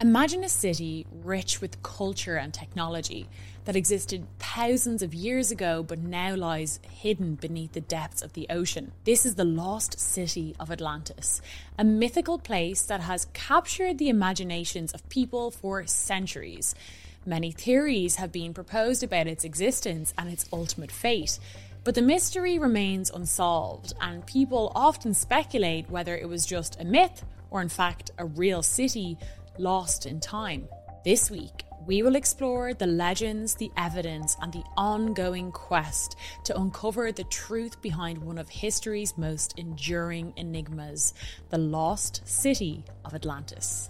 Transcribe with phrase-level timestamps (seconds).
[0.00, 3.28] Imagine a city rich with culture and technology
[3.64, 8.46] that existed thousands of years ago but now lies hidden beneath the depths of the
[8.48, 8.92] ocean.
[9.02, 11.42] This is the lost city of Atlantis,
[11.76, 16.76] a mythical place that has captured the imaginations of people for centuries.
[17.26, 21.40] Many theories have been proposed about its existence and its ultimate fate.
[21.82, 27.24] But the mystery remains unsolved, and people often speculate whether it was just a myth
[27.50, 29.16] or, in fact, a real city
[29.58, 30.68] lost in time.
[31.04, 37.12] This week, we will explore the legends, the evidence, and the ongoing quest to uncover
[37.12, 41.14] the truth behind one of history's most enduring enigmas
[41.48, 43.88] the lost city of Atlantis.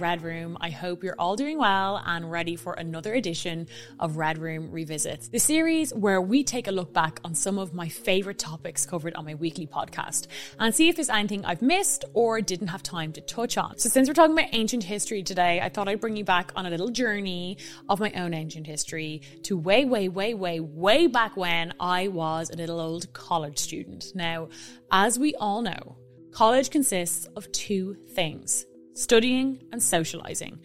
[0.00, 0.56] Red Room.
[0.60, 3.66] I hope you're all doing well and ready for another edition
[3.98, 7.74] of Red Room Revisits, the series where we take a look back on some of
[7.74, 12.04] my favorite topics covered on my weekly podcast and see if there's anything I've missed
[12.14, 13.78] or didn't have time to touch on.
[13.78, 16.66] So, since we're talking about ancient history today, I thought I'd bring you back on
[16.66, 21.36] a little journey of my own ancient history to way, way, way, way, way back
[21.36, 24.12] when I was a little old college student.
[24.14, 24.48] Now,
[24.90, 25.96] as we all know,
[26.38, 28.66] College consists of two things
[28.98, 30.58] studying and socializing,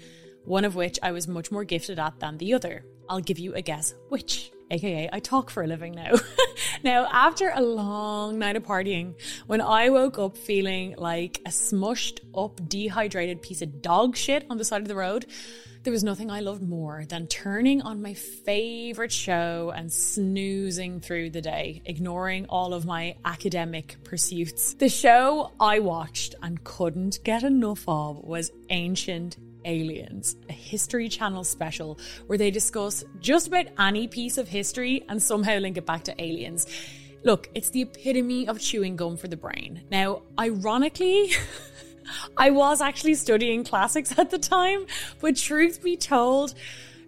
[0.46, 2.84] one of which I was much more gifted at than the other.
[3.08, 4.52] I'll give you a guess which.
[4.72, 6.14] AKA, I talk for a living now.
[6.84, 9.14] now, after a long night of partying,
[9.46, 14.58] when I woke up feeling like a smushed up, dehydrated piece of dog shit on
[14.58, 15.28] the side of the road,
[15.84, 21.32] there was nothing I loved more than turning on my favorite show and snoozing through
[21.32, 24.76] the day, ignoring all of my academic pursuits.
[24.76, 29.36] The show I watched and couldn't get enough of was Ancient
[29.66, 35.22] Aliens, a History Channel special where they discuss just about any piece of history and
[35.22, 36.66] somehow link it back to aliens.
[37.26, 39.84] Look, it's the epitome of chewing gum for the brain.
[39.92, 41.32] Now, ironically,
[42.38, 44.86] I was actually studying classics at the time,
[45.20, 46.54] but truth be told,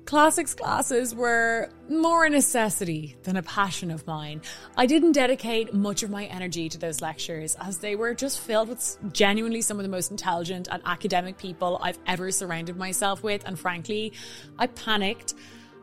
[0.05, 4.41] classics classes were more a necessity than a passion of mine.
[4.77, 8.69] I didn't dedicate much of my energy to those lectures as they were just filled
[8.69, 13.43] with genuinely some of the most intelligent and academic people I've ever surrounded myself with.
[13.47, 14.13] And frankly,
[14.59, 15.33] I panicked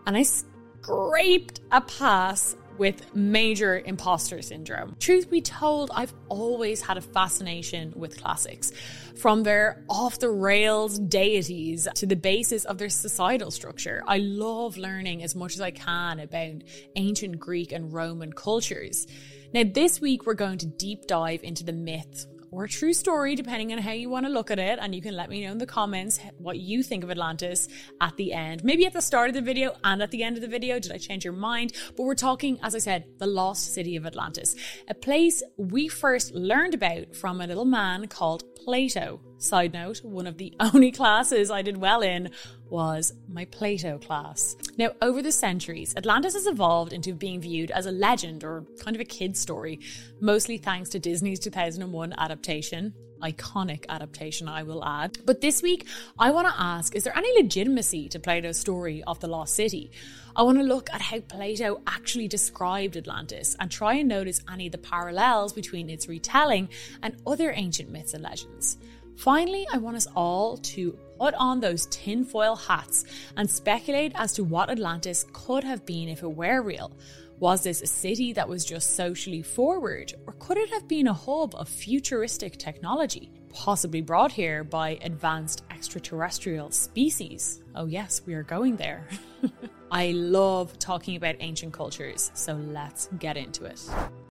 [0.07, 4.97] and I scraped a pass with major imposter syndrome.
[4.99, 8.73] Truth be told, I've always had a fascination with classics.
[9.17, 14.03] From their off the rails deities to the basis of their societal structure.
[14.09, 16.65] I love learning as much as I can about
[16.97, 19.07] ancient Greek and Roman cultures.
[19.55, 23.35] Now, this week we're going to deep dive into the myth or a true story,
[23.35, 24.79] depending on how you want to look at it.
[24.81, 27.67] And you can let me know in the comments what you think of Atlantis
[28.01, 28.63] at the end.
[28.63, 30.79] Maybe at the start of the video and at the end of the video.
[30.79, 31.73] Did I change your mind?
[31.97, 34.55] But we're talking, as I said, the lost city of Atlantis,
[34.87, 39.21] a place we first learned about from a little man called Plato.
[39.43, 42.31] Side note, one of the only classes I did well in
[42.71, 44.57] was my Plato class.
[44.79, 48.95] Now, over the centuries, Atlantis has evolved into being viewed as a legend or kind
[48.95, 49.81] of a kid's story,
[50.21, 52.95] mostly thanks to Disney's 2001 adaptation.
[53.21, 55.19] Iconic adaptation, I will add.
[55.25, 55.87] But this week,
[56.19, 59.91] I want to ask is there any legitimacy to Plato's story of the lost city?
[60.37, 64.67] I want to look at how Plato actually described Atlantis and try and notice any
[64.67, 66.69] of the parallels between its retelling
[67.03, 68.79] and other ancient myths and legends.
[69.17, 73.05] Finally, I want us all to put on those tinfoil hats
[73.37, 76.93] and speculate as to what Atlantis could have been if it were real.
[77.39, 81.13] Was this a city that was just socially forward, or could it have been a
[81.13, 87.63] hub of futuristic technology, possibly brought here by advanced extraterrestrial species?
[87.75, 89.09] Oh, yes, we are going there.
[89.91, 93.81] I love talking about ancient cultures, so let's get into it.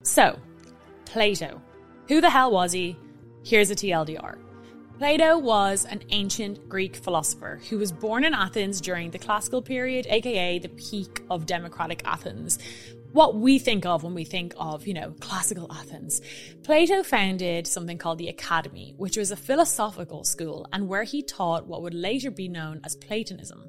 [0.03, 0.39] So,
[1.05, 1.61] Plato.
[2.07, 2.97] Who the hell was he?
[3.43, 4.37] Here's a TLDR.
[5.01, 10.05] Plato was an ancient Greek philosopher who was born in Athens during the classical period,
[10.07, 12.59] aka the peak of democratic Athens.
[13.11, 16.21] What we think of when we think of, you know, classical Athens.
[16.61, 21.65] Plato founded something called the Academy, which was a philosophical school and where he taught
[21.65, 23.67] what would later be known as Platonism.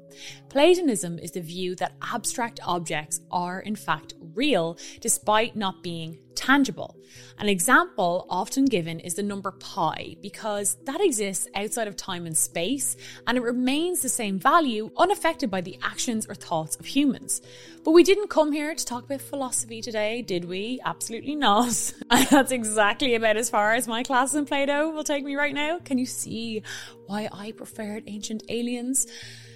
[0.49, 6.97] Platonism is the view that abstract objects are in fact real despite not being tangible.
[7.39, 12.37] An example often given is the number pi because that exists outside of time and
[12.37, 12.95] space
[13.27, 17.41] and it remains the same value unaffected by the actions or thoughts of humans.
[17.83, 20.79] But we didn't come here to talk about philosophy today, did we?
[20.85, 21.93] Absolutely not.
[22.29, 25.79] That's exactly about as far as my class in Plato will take me right now.
[25.79, 26.63] Can you see
[27.07, 29.07] why I preferred ancient aliens?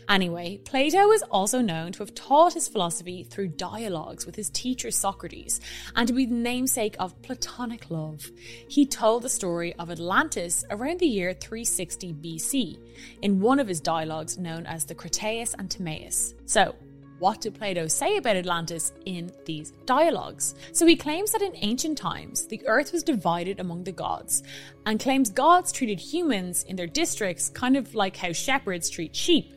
[0.10, 4.90] Anyway, Plato is also known to have taught his philosophy through dialogues with his teacher
[4.90, 5.60] Socrates
[5.96, 8.32] and to be the namesake of Platonic love.
[8.70, 12.80] He told the story of Atlantis around the year 360 BC
[13.22, 16.34] in one of his dialogues known as the Critias and Timaeus.
[16.46, 16.74] So,
[17.20, 20.54] what did Plato say about Atlantis in these dialogues?
[20.72, 24.44] So he claims that in ancient times, the earth was divided among the gods,
[24.86, 29.56] and claims gods treated humans in their districts kind of like how shepherds treat sheep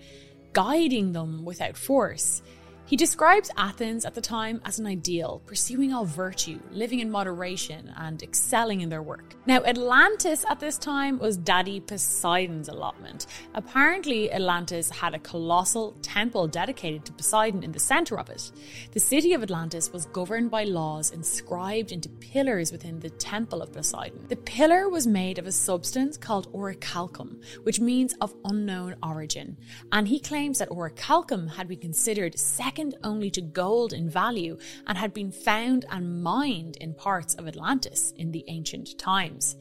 [0.52, 2.42] guiding them without force.
[2.90, 7.94] He describes Athens at the time as an ideal, pursuing all virtue, living in moderation,
[7.96, 9.36] and excelling in their work.
[9.46, 13.26] Now, Atlantis at this time was Daddy Poseidon's allotment.
[13.54, 18.50] Apparently, Atlantis had a colossal temple dedicated to Poseidon in the center of it.
[18.90, 23.72] The city of Atlantis was governed by laws inscribed into pillars within the temple of
[23.72, 24.26] Poseidon.
[24.26, 29.58] The pillar was made of a substance called orichalcum, which means of unknown origin,
[29.92, 34.56] and he claims that orichalcum had been considered second second only to gold in value
[34.86, 39.56] and had been found and mined in parts of Atlantis in the ancient times.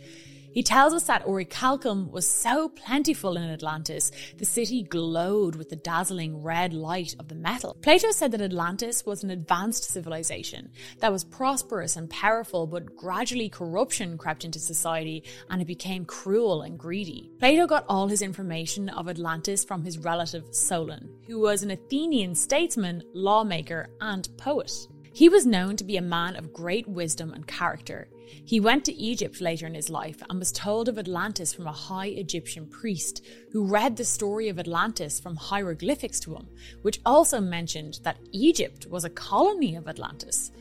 [0.52, 5.76] He tells us that orichalcum was so plentiful in Atlantis, the city glowed with the
[5.76, 7.78] dazzling red light of the metal.
[7.82, 13.50] Plato said that Atlantis was an advanced civilization that was prosperous and powerful, but gradually
[13.50, 17.30] corruption crept into society and it became cruel and greedy.
[17.40, 22.34] Plato got all his information of Atlantis from his relative Solon, who was an Athenian
[22.36, 24.72] statesman, lawmaker, and poet.
[25.20, 28.08] He was known to be a man of great wisdom and character.
[28.26, 31.74] He went to Egypt later in his life and was told of Atlantis from a
[31.74, 36.48] high Egyptian priest who read the story of Atlantis from hieroglyphics to him,
[36.84, 40.54] which also mentioned that Egypt was a colony of Atlantis.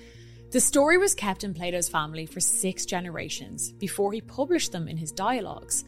[0.51, 4.97] The story was kept in Plato's family for six generations before he published them in
[4.97, 5.85] his dialogues.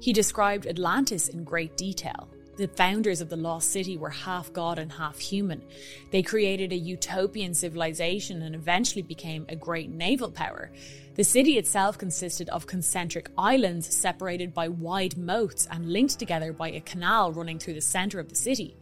[0.00, 2.28] He described Atlantis in great detail,
[2.58, 5.62] the founders of the lost city were half god and half human.
[6.10, 10.72] They created a utopian civilization and eventually became a great naval power.
[11.14, 16.70] The city itself consisted of concentric islands separated by wide moats and linked together by
[16.70, 18.76] a canal running through the centre of the city.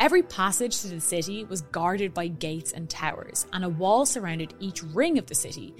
[0.00, 4.54] Every passage to the city was guarded by gates and towers, and a wall surrounded
[4.58, 5.74] each ring of the city.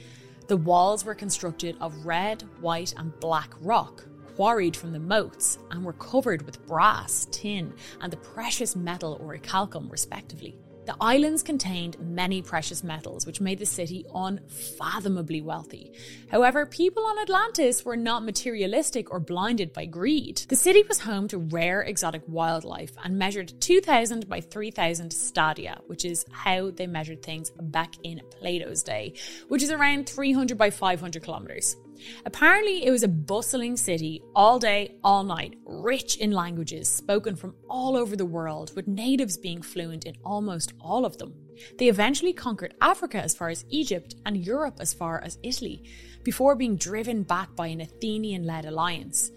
[0.48, 4.04] The walls were constructed of red, white, and black rock,
[4.42, 9.88] quarried from the moats and were covered with brass, tin, and the precious metal orichalcum,
[9.88, 10.58] respectively.
[10.84, 15.92] The islands contained many precious metals, which made the city unfathomably wealthy.
[16.28, 20.38] However, people on Atlantis were not materialistic or blinded by greed.
[20.48, 26.04] The city was home to rare exotic wildlife and measured 2,000 by 3,000 stadia, which
[26.04, 29.14] is how they measured things back in Plato's day,
[29.46, 31.76] which is around 300 by 500 kilometers.
[32.24, 37.54] Apparently, it was a bustling city all day, all night, rich in languages spoken from
[37.68, 41.34] all over the world, with natives being fluent in almost all of them.
[41.78, 45.84] They eventually conquered Africa as far as Egypt and Europe as far as Italy,
[46.22, 49.30] before being driven back by an Athenian led alliance.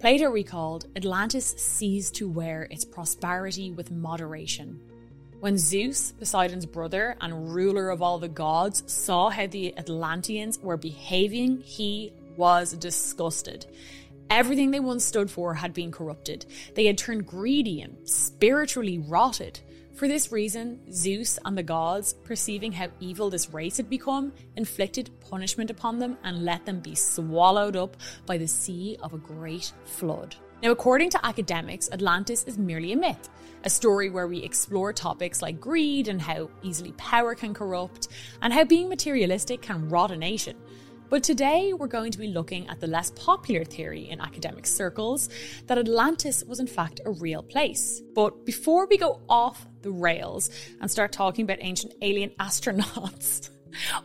[0.00, 4.80] Plato recalled Atlantis ceased to wear its prosperity with moderation.
[5.44, 10.78] When Zeus, Poseidon's brother and ruler of all the gods, saw how the Atlanteans were
[10.78, 13.66] behaving, he was disgusted.
[14.30, 16.46] Everything they once stood for had been corrupted.
[16.74, 19.60] They had turned greedy and spiritually rotted.
[19.92, 25.10] For this reason, Zeus and the gods, perceiving how evil this race had become, inflicted
[25.20, 29.74] punishment upon them and let them be swallowed up by the sea of a great
[29.84, 30.36] flood.
[30.62, 33.28] Now, according to academics, Atlantis is merely a myth,
[33.64, 38.08] a story where we explore topics like greed and how easily power can corrupt,
[38.40, 40.56] and how being materialistic can rot a nation.
[41.10, 45.28] But today we're going to be looking at the less popular theory in academic circles
[45.66, 48.02] that Atlantis was in fact a real place.
[48.14, 53.50] But before we go off the rails and start talking about ancient alien astronauts,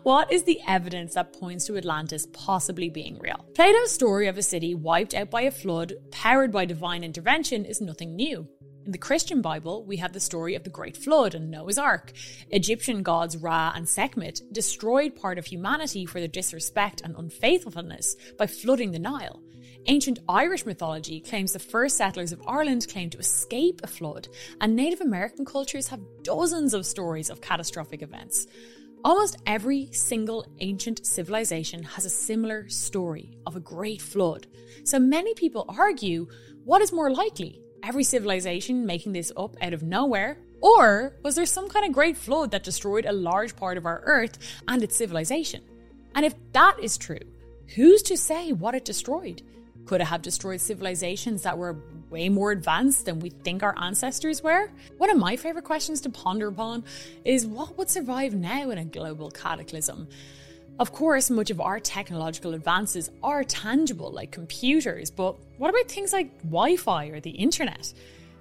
[0.03, 3.45] what is the evidence that points to Atlantis possibly being real?
[3.55, 7.81] Plato's story of a city wiped out by a flood, powered by divine intervention, is
[7.81, 8.47] nothing new.
[8.85, 12.11] In the Christian Bible, we have the story of the Great Flood and Noah's Ark.
[12.49, 18.47] Egyptian gods Ra and Sekhmet destroyed part of humanity for their disrespect and unfaithfulness by
[18.47, 19.41] flooding the Nile.
[19.85, 24.27] Ancient Irish mythology claims the first settlers of Ireland claimed to escape a flood,
[24.59, 28.47] and Native American cultures have dozens of stories of catastrophic events.
[29.03, 34.47] Almost every single ancient civilization has a similar story of a great flood.
[34.83, 36.27] So many people argue
[36.65, 37.61] what is more likely?
[37.81, 40.39] Every civilization making this up out of nowhere?
[40.59, 44.01] Or was there some kind of great flood that destroyed a large part of our
[44.03, 44.37] Earth
[44.67, 45.63] and its civilization?
[46.13, 47.19] And if that is true,
[47.75, 49.43] who's to say what it destroyed?
[49.85, 54.41] Could it have destroyed civilizations that were way more advanced than we think our ancestors
[54.41, 54.69] were?
[54.97, 56.83] One of my favourite questions to ponder upon
[57.25, 60.07] is what would survive now in a global cataclysm?
[60.79, 66.13] Of course, much of our technological advances are tangible, like computers, but what about things
[66.13, 67.93] like Wi Fi or the internet?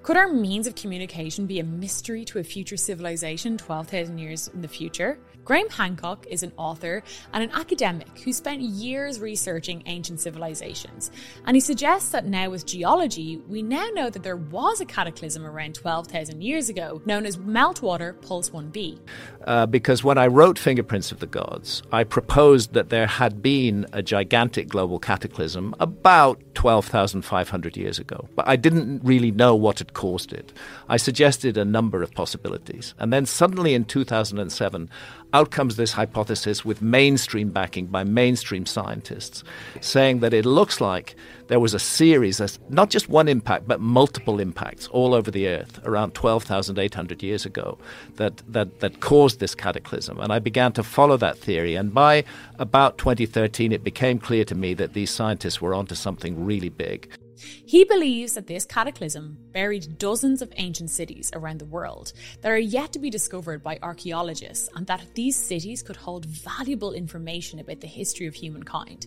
[0.04, 4.62] Could our means of communication be a mystery to a future civilization 12,000 years in
[4.62, 5.18] the future?
[5.48, 7.02] Graham Hancock is an author
[7.32, 11.10] and an academic who spent years researching ancient civilizations,
[11.46, 15.46] and he suggests that now with geology, we now know that there was a cataclysm
[15.46, 18.98] around 12,000 years ago known as Meltwater Pulse 1b.
[19.46, 23.86] Uh, because when I wrote Fingerprints of the Gods, I proposed that there had been
[23.94, 29.94] a gigantic global cataclysm about 12,500 years ago, but I didn't really know what had
[29.94, 30.52] caused it.
[30.90, 34.90] I suggested a number of possibilities, and then suddenly in 2007,
[35.38, 39.44] out comes this hypothesis with mainstream backing by mainstream scientists,
[39.80, 41.14] saying that it looks like
[41.46, 45.46] there was a series, of, not just one impact, but multiple impacts all over the
[45.46, 47.78] Earth around 12,800 years ago
[48.16, 50.18] that, that, that caused this cataclysm.
[50.18, 51.76] And I began to follow that theory.
[51.76, 52.24] And by
[52.58, 57.08] about 2013, it became clear to me that these scientists were onto something really big.
[57.38, 62.58] He believes that this cataclysm buried dozens of ancient cities around the world that are
[62.58, 67.80] yet to be discovered by archaeologists, and that these cities could hold valuable information about
[67.80, 69.06] the history of humankind.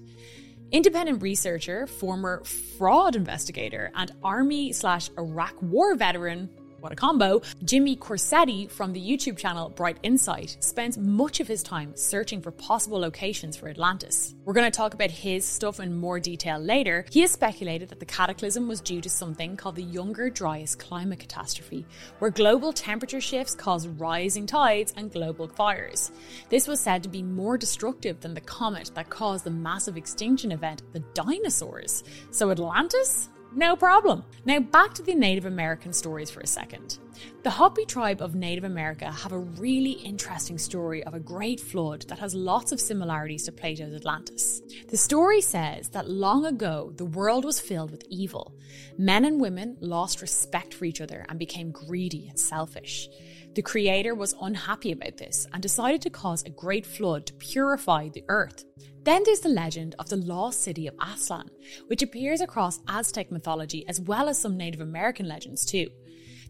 [0.72, 2.44] Independent researcher, former
[2.78, 6.50] fraud investigator, and army slash Iraq war veteran
[6.82, 7.42] what a combo.
[7.64, 12.52] Jimmy Corsetti from the YouTube channel Bright Insight spends much of his time searching for
[12.52, 14.34] possible locations for Atlantis.
[14.44, 17.06] We're going to talk about his stuff in more detail later.
[17.12, 21.20] He has speculated that the cataclysm was due to something called the Younger Dryas climate
[21.20, 21.86] catastrophe,
[22.20, 26.12] where global temperature shifts cause rising tides and global fires.
[26.50, 30.52] This was said to be more destructive than the comet that caused the massive extinction
[30.52, 32.04] event, the dinosaurs.
[32.32, 33.30] So Atlantis?
[33.54, 34.24] No problem.
[34.46, 37.00] Now, back to the Native American stories for a second.
[37.44, 42.06] The Hopi tribe of Native America have a really interesting story of a great flood
[42.08, 44.62] that has lots of similarities to Plato's Atlantis.
[44.88, 48.56] The story says that long ago, the world was filled with evil.
[48.98, 53.10] Men and women lost respect for each other and became greedy and selfish.
[53.54, 58.08] The Creator was unhappy about this and decided to cause a great flood to purify
[58.08, 58.64] the earth.
[59.04, 61.50] Then there's the legend of the lost city of Aztlan,
[61.88, 65.90] which appears across Aztec mythology as well as some Native American legends too.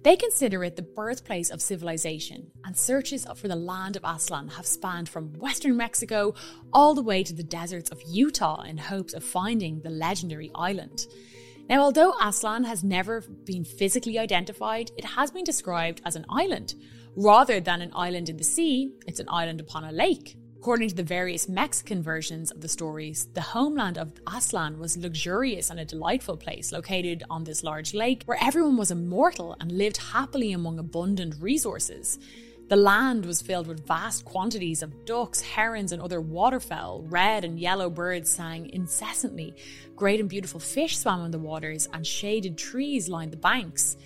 [0.04, 4.66] They consider it the birthplace of civilization, and searches for the land of Aztlan have
[4.68, 6.36] spanned from western Mexico
[6.74, 11.08] all the way to the deserts of Utah in hopes of finding the legendary island.
[11.70, 16.76] Now, although Aztlan has never been physically identified, it has been described as an island.
[17.16, 20.36] Rather than an island in the sea, it's an island upon a lake.
[20.62, 25.72] According to the various Mexican versions of the stories, the homeland of Aztlan was luxurious
[25.72, 29.98] and a delightful place located on this large lake where everyone was immortal and lived
[29.98, 32.20] happily among abundant resources.
[32.72, 37.02] The land was filled with vast quantities of ducks, herons, and other waterfowl.
[37.02, 39.54] Red and yellow birds sang incessantly.
[39.98, 43.98] Great and beautiful fish swam in the waters, and shaded trees lined the banks.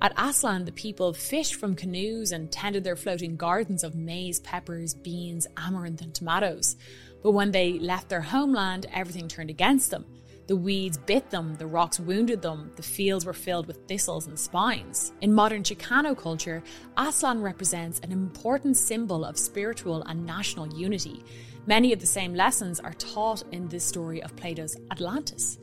[0.00, 4.94] At Aztlan, the people fished from canoes and tended their floating gardens of maize, peppers,
[4.94, 6.76] beans, amaranth, and tomatoes.
[7.22, 10.06] But when they left their homeland, everything turned against them.
[10.46, 14.38] The weeds bit them, the rocks wounded them, the fields were filled with thistles and
[14.38, 15.12] spines.
[15.20, 16.62] In modern Chicano culture,
[16.96, 21.24] Aztlan represents an important symbol of spiritual and national unity.
[21.66, 25.58] Many of the same lessons are taught in this story of Plato's Atlantis.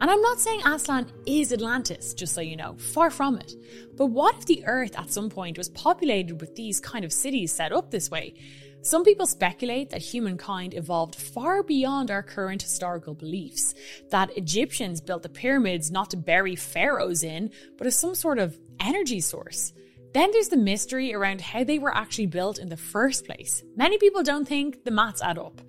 [0.00, 3.54] And I'm not saying Aztlan is Atlantis, just so you know, far from it.
[3.96, 7.52] But what if the Earth at some point was populated with these kind of cities
[7.52, 8.34] set up this way?
[8.82, 13.74] Some people speculate that humankind evolved far beyond our current historical beliefs,
[14.10, 18.58] that Egyptians built the pyramids not to bury pharaohs in, but as some sort of
[18.80, 19.74] energy source.
[20.14, 23.62] Then there's the mystery around how they were actually built in the first place.
[23.76, 25.60] Many people don't think the maths add up.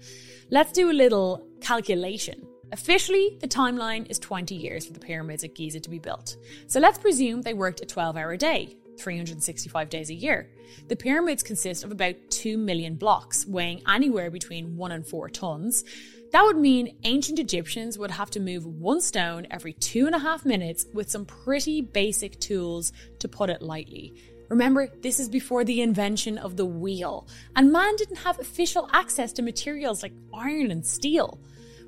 [0.50, 2.48] Let's do a little calculation.
[2.72, 6.38] Officially, the timeline is 20 years for the pyramids at Giza to be built.
[6.68, 10.50] So let's presume they worked a 12 hour day, 365 days a year.
[10.88, 15.84] The pyramids consist of about 2 million blocks, weighing anywhere between 1 and 4 tons.
[16.32, 20.20] That would mean ancient Egyptians would have to move one stone every two and a
[20.20, 24.14] half minutes with some pretty basic tools, to put it lightly.
[24.48, 29.32] Remember, this is before the invention of the wheel, and man didn't have official access
[29.34, 31.40] to materials like iron and steel.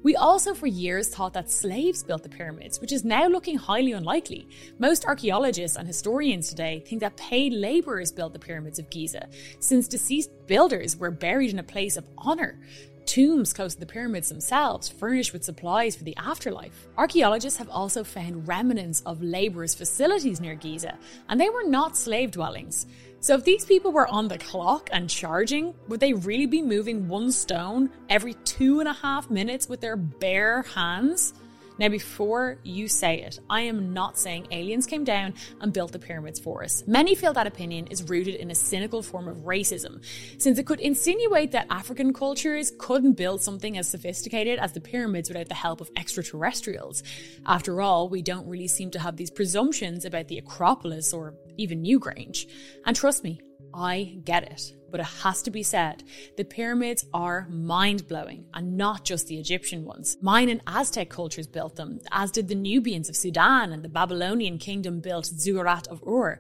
[0.04, 3.94] We also, for years, thought that slaves built the pyramids, which is now looking highly
[3.94, 4.50] unlikely.
[4.78, 9.30] Most archaeologists and historians today think that paid labourers built the pyramids of Giza,
[9.60, 12.60] since deceased builders were buried in a place of honour
[13.06, 16.88] tombs close to the pyramids themselves, furnished with supplies for the afterlife.
[16.98, 20.98] Archaeologists have also found remnants of labourers' facilities near Giza,
[21.30, 22.86] and they were not slave dwellings.
[23.24, 27.08] So, if these people were on the clock and charging, would they really be moving
[27.08, 31.34] one stone every two and a half minutes with their bare hands?
[31.80, 36.00] Now, before you say it, I am not saying aliens came down and built the
[36.00, 36.84] pyramids for us.
[36.86, 40.04] Many feel that opinion is rooted in a cynical form of racism,
[40.38, 45.30] since it could insinuate that African cultures couldn't build something as sophisticated as the pyramids
[45.30, 47.04] without the help of extraterrestrials.
[47.46, 51.84] After all, we don't really seem to have these presumptions about the Acropolis or even
[51.84, 52.48] Newgrange.
[52.86, 53.42] And trust me,
[53.74, 56.04] I get it but it has to be said
[56.38, 60.18] the pyramids are mind blowing and not just the Egyptian ones.
[60.22, 64.60] Mayan and Aztec cultures built them, as did the Nubians of Sudan and the Babylonian
[64.60, 66.40] kingdom built Ziggurat of Ur.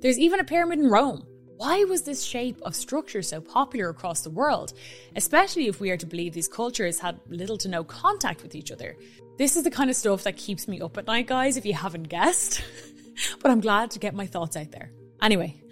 [0.00, 1.24] There's even a pyramid in Rome.
[1.58, 4.72] Why was this shape of structure so popular across the world,
[5.14, 8.72] especially if we are to believe these cultures had little to no contact with each
[8.72, 8.96] other?
[9.38, 11.74] This is the kind of stuff that keeps me up at night, guys, if you
[11.74, 12.64] haven't guessed.
[13.40, 14.90] but I'm glad to get my thoughts out there.
[15.22, 15.62] Anyway,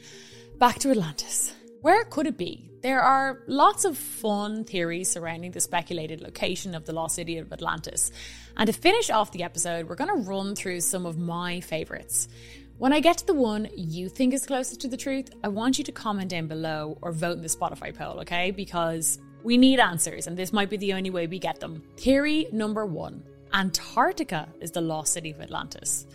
[0.60, 1.54] back to Atlantis.
[1.80, 2.70] Where could it be?
[2.82, 7.50] There are lots of fun theories surrounding the speculated location of the lost city of
[7.50, 8.12] Atlantis.
[8.58, 12.28] And to finish off the episode, we're going to run through some of my favourites.
[12.76, 15.78] When I get to the one you think is closest to the truth, I want
[15.78, 18.50] you to comment down below or vote in the Spotify poll, okay?
[18.50, 21.82] Because we need answers, and this might be the only way we get them.
[21.96, 23.22] Theory number one
[23.54, 26.06] Antarctica is the lost city of Atlantis.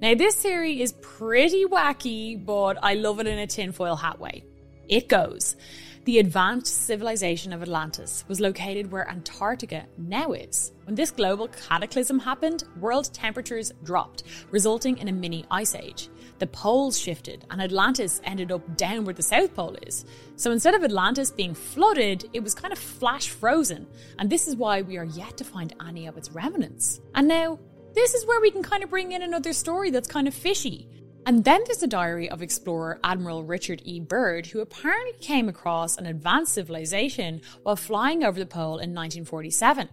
[0.00, 4.44] Now, this theory is pretty wacky, but I love it in a tinfoil hat way.
[4.88, 5.56] It goes.
[6.04, 10.72] The advanced civilization of Atlantis was located where Antarctica now is.
[10.84, 16.10] When this global cataclysm happened, world temperatures dropped, resulting in a mini ice age.
[16.40, 20.04] The poles shifted, and Atlantis ended up down where the South Pole is.
[20.36, 23.86] So instead of Atlantis being flooded, it was kind of flash frozen,
[24.18, 27.00] and this is why we are yet to find any of its remnants.
[27.14, 27.58] And now,
[27.94, 30.88] this is where we can kind of bring in another story that's kind of fishy.
[31.26, 33.98] And then there's the diary of explorer Admiral Richard E.
[33.98, 39.88] Byrd, who apparently came across an advanced civilization while flying over the pole in 1947.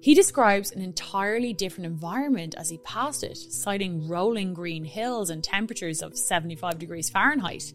[0.00, 5.44] He describes an entirely different environment as he passed it, citing rolling green hills and
[5.44, 7.74] temperatures of 75 degrees Fahrenheit.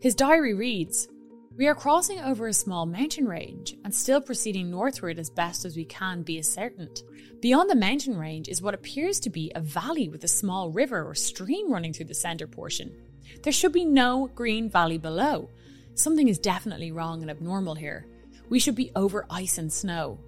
[0.00, 1.08] His diary reads
[1.56, 5.74] we are crossing over a small mountain range and still proceeding northward as best as
[5.74, 7.02] we can be ascertained.
[7.40, 11.06] Beyond the mountain range is what appears to be a valley with a small river
[11.06, 12.96] or stream running through the centre portion.
[13.42, 15.50] There should be no green valley below.
[15.94, 18.06] Something is definitely wrong and abnormal here.
[18.48, 20.18] We should be over ice and snow.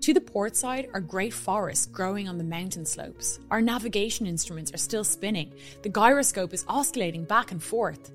[0.00, 3.38] To the port side are great forests growing on the mountain slopes.
[3.50, 5.52] Our navigation instruments are still spinning.
[5.82, 8.10] The gyroscope is oscillating back and forth.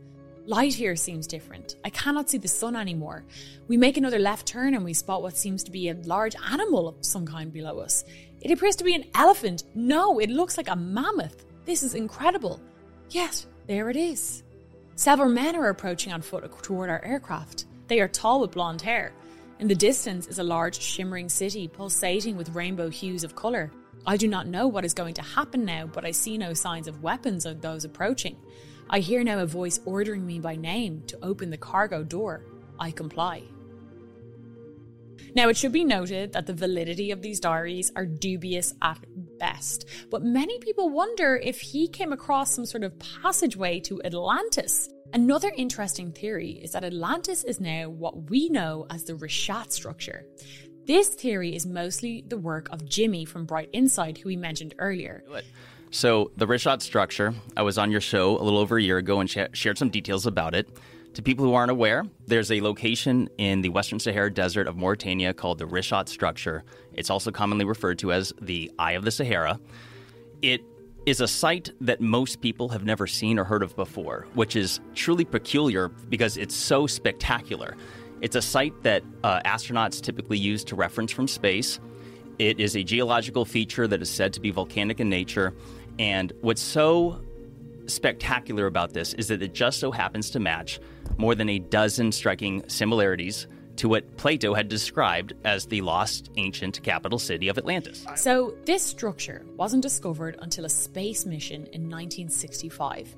[0.47, 1.75] Light here seems different.
[1.83, 3.25] I cannot see the sun anymore.
[3.67, 6.87] We make another left turn and we spot what seems to be a large animal
[6.87, 8.03] of some kind below us.
[8.41, 9.63] It appears to be an elephant.
[9.73, 11.45] No, it looks like a mammoth.
[11.65, 12.61] This is incredible.
[13.09, 14.43] Yet, there it is.
[14.95, 17.65] Several men are approaching on foot toward our aircraft.
[17.87, 19.13] They are tall with blonde hair.
[19.59, 23.71] In the distance is a large shimmering city pulsating with rainbow hues of colour.
[24.05, 26.87] I do not know what is going to happen now, but I see no signs
[26.87, 28.37] of weapons of those approaching.
[28.89, 32.45] I hear now a voice ordering me by name to open the cargo door.
[32.79, 33.43] I comply.
[35.35, 38.99] Now, it should be noted that the validity of these diaries are dubious at
[39.37, 44.89] best, but many people wonder if he came across some sort of passageway to Atlantis.
[45.13, 50.25] Another interesting theory is that Atlantis is now what we know as the Richat structure.
[50.85, 55.23] This theory is mostly the work of Jimmy from Bright Insight, who we mentioned earlier.
[55.91, 59.19] So, the Richat structure, I was on your show a little over a year ago
[59.21, 60.67] and sh- shared some details about it.
[61.13, 65.33] To people who aren't aware, there's a location in the Western Sahara Desert of Mauritania
[65.33, 66.65] called the Richat structure.
[66.93, 69.57] It's also commonly referred to as the Eye of the Sahara.
[70.41, 70.61] It
[71.05, 74.81] is a site that most people have never seen or heard of before, which is
[74.93, 77.77] truly peculiar because it's so spectacular.
[78.21, 81.79] It's a site that uh, astronauts typically use to reference from space.
[82.37, 85.53] It is a geological feature that is said to be volcanic in nature,
[85.99, 87.21] and what's so
[87.87, 90.79] spectacular about this is that it just so happens to match
[91.17, 96.81] more than a dozen striking similarities to what Plato had described as the lost ancient
[96.83, 98.05] capital city of Atlantis.
[98.15, 103.15] So, this structure wasn't discovered until a space mission in 1965.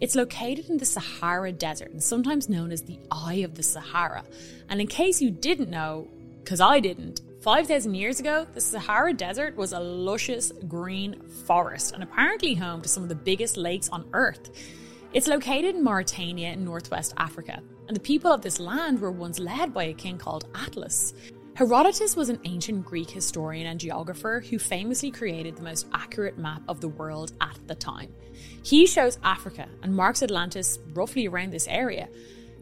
[0.00, 4.24] It's located in the Sahara Desert and sometimes known as the Eye of the Sahara.
[4.68, 6.08] And in case you didn't know,
[6.42, 12.02] because I didn't, 5,000 years ago, the Sahara Desert was a luscious green forest and
[12.02, 14.50] apparently home to some of the biggest lakes on Earth.
[15.14, 19.38] It's located in Mauritania in northwest Africa, and the people of this land were once
[19.38, 21.14] led by a king called Atlas.
[21.54, 26.60] Herodotus was an ancient Greek historian and geographer who famously created the most accurate map
[26.68, 28.12] of the world at the time.
[28.62, 32.10] He shows Africa and marks Atlantis roughly around this area.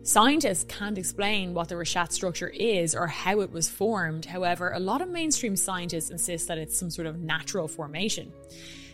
[0.08, 4.24] Scientists can't explain what the Richat structure is or how it was formed.
[4.24, 8.32] However, a lot of mainstream scientists insist that it's some sort of natural formation.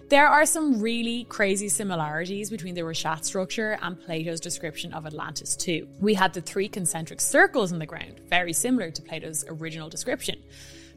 [0.08, 5.54] There are some really crazy similarities between the Richat structure and Plato's description of Atlantis,
[5.54, 5.86] too.
[6.00, 10.42] We had the three concentric circles in the ground, very similar to Plato's original description.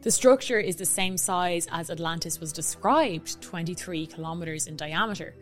[0.02, 5.36] The structure is the same size as Atlantis was described, 23 kilometers in diameter.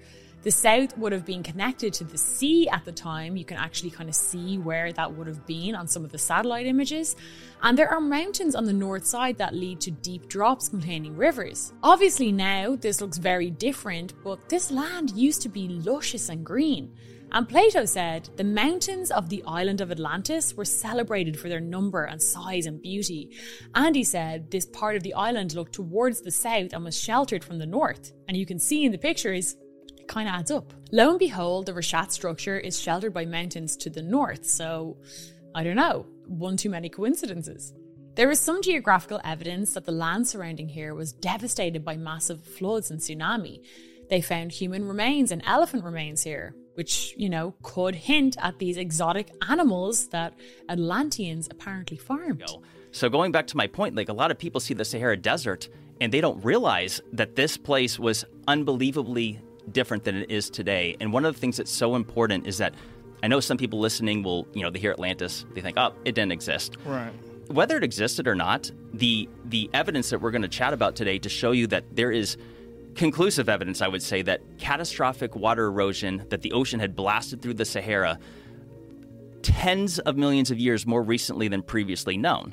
[0.46, 3.36] The south would have been connected to the sea at the time.
[3.36, 6.18] You can actually kind of see where that would have been on some of the
[6.18, 7.16] satellite images.
[7.64, 11.72] And there are mountains on the north side that lead to deep drops containing rivers.
[11.82, 16.94] Obviously, now this looks very different, but this land used to be luscious and green.
[17.32, 22.04] And Plato said the mountains of the island of Atlantis were celebrated for their number
[22.04, 23.36] and size and beauty.
[23.74, 27.42] And he said this part of the island looked towards the south and was sheltered
[27.42, 28.12] from the north.
[28.28, 29.56] And you can see in the pictures
[30.08, 30.72] kind of adds up.
[30.92, 34.96] Lo and behold, the Richat structure is sheltered by mountains to the north, so
[35.54, 37.72] I don't know, one too many coincidences.
[38.14, 42.90] There is some geographical evidence that the land surrounding here was devastated by massive floods
[42.90, 43.60] and tsunami.
[44.08, 48.76] They found human remains and elephant remains here, which, you know, could hint at these
[48.76, 50.34] exotic animals that
[50.68, 52.44] Atlanteans apparently farmed.
[52.90, 55.68] So, going back to my point, like a lot of people see the Sahara Desert
[56.00, 59.40] and they don't realize that this place was unbelievably
[59.72, 60.96] different than it is today.
[61.00, 62.74] And one of the things that's so important is that
[63.22, 66.14] I know some people listening will, you know, they hear Atlantis, they think, oh, it
[66.14, 66.76] didn't exist.
[66.84, 67.12] Right.
[67.48, 71.18] Whether it existed or not, the the evidence that we're going to chat about today
[71.20, 72.36] to show you that there is
[72.96, 77.54] conclusive evidence, I would say, that catastrophic water erosion that the ocean had blasted through
[77.54, 78.18] the Sahara
[79.42, 82.52] tens of millions of years more recently than previously known.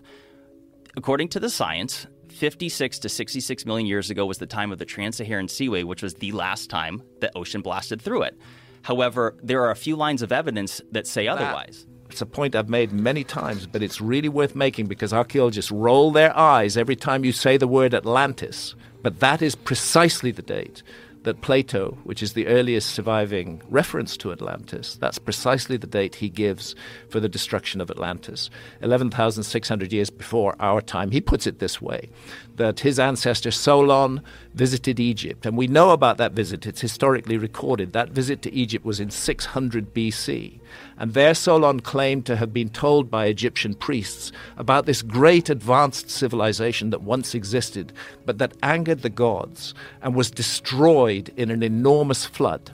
[0.95, 4.86] According to the science, 56 to 66 million years ago was the time of the
[4.86, 8.38] Trans Saharan Seaway, which was the last time the ocean blasted through it.
[8.82, 11.86] However, there are a few lines of evidence that say otherwise.
[12.10, 16.12] It's a point I've made many times, but it's really worth making because archaeologists roll
[16.12, 18.76] their eyes every time you say the word Atlantis.
[19.02, 20.84] But that is precisely the date
[21.24, 26.30] that Plato, which is the earliest surviving reference to Atlantis, that's precisely the date he
[26.30, 26.76] gives
[27.10, 28.50] for the destruction of Atlantis,
[28.82, 31.12] 11,600 years before our time.
[31.12, 32.10] He puts it this way
[32.56, 34.22] that his ancestor Solon
[34.54, 37.94] visited Egypt, and we know about that visit, it's historically recorded.
[37.94, 40.60] That visit to Egypt was in 600 BC.
[40.98, 46.10] And there Solon claimed to have been told by Egyptian priests about this great advanced
[46.10, 47.92] civilization that once existed,
[48.26, 52.72] but that angered the gods and was destroyed in an enormous flood.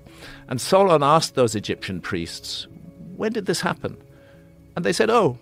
[0.48, 2.68] And Solon asked those Egyptian priests,
[3.15, 3.98] When did this happen?
[4.76, 5.38] And they said, Oh,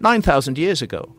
[0.00, 1.12] 9,000 years ago.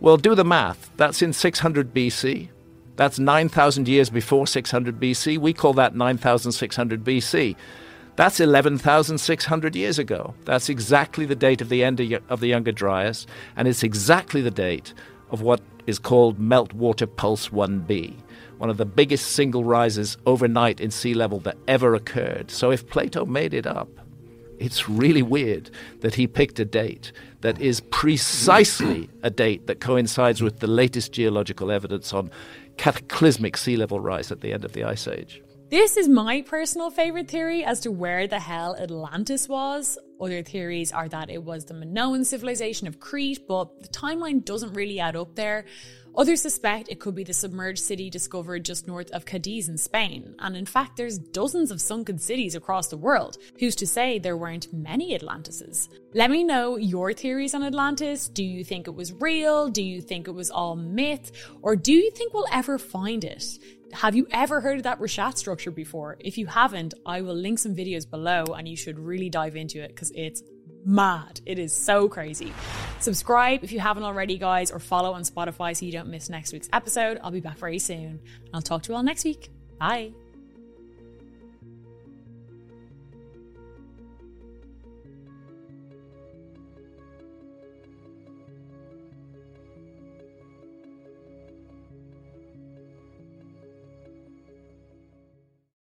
[0.00, 0.90] Well, do the math.
[0.96, 2.48] That's in 600 BC.
[2.96, 5.38] That's 9,000 years before 600 BC.
[5.38, 7.56] We call that 9,600 BC.
[8.16, 10.34] That's 11,600 years ago.
[10.44, 14.50] That's exactly the date of the end of the Younger Dryas, and it's exactly the
[14.50, 14.92] date
[15.30, 18.14] of what is called Meltwater Pulse 1b,
[18.58, 22.50] one of the biggest single rises overnight in sea level that ever occurred.
[22.50, 23.88] So if Plato made it up,
[24.58, 30.42] it's really weird that he picked a date that is precisely a date that coincides
[30.42, 32.30] with the latest geological evidence on
[32.76, 35.42] cataclysmic sea level rise at the end of the Ice Age.
[35.70, 39.98] This is my personal favorite theory as to where the hell Atlantis was.
[40.18, 44.72] Other theories are that it was the Minoan civilization of Crete, but the timeline doesn't
[44.72, 45.66] really add up there.
[46.18, 50.34] Others suspect it could be the submerged city discovered just north of Cadiz in Spain.
[50.40, 53.38] And in fact, there's dozens of sunken cities across the world.
[53.60, 55.88] Who's to say there weren't many Atlantises?
[56.14, 58.28] Let me know your theories on Atlantis.
[58.28, 59.68] Do you think it was real?
[59.68, 61.30] Do you think it was all myth?
[61.62, 63.44] Or do you think we'll ever find it?
[63.92, 66.16] Have you ever heard of that Richat structure before?
[66.18, 69.80] If you haven't, I will link some videos below and you should really dive into
[69.80, 70.42] it because it's
[70.84, 71.40] mad.
[71.46, 72.52] It is so crazy.
[73.00, 76.52] Subscribe if you haven't already, guys, or follow on Spotify so you don't miss next
[76.52, 77.18] week's episode.
[77.22, 78.20] I'll be back very soon.
[78.52, 79.50] I'll talk to you all next week.
[79.78, 80.12] Bye.